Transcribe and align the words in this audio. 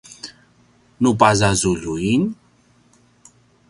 nu 1.01 1.11
pazazuljuin 1.21 2.21